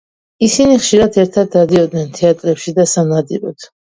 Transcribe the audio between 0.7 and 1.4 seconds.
ხშირად